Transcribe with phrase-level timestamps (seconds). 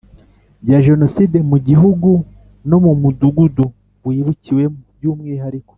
[0.69, 2.09] Ya jenoside mu gihugu
[2.69, 3.65] no mu mudugudu
[4.07, 5.69] wibukiwemo by umwihariko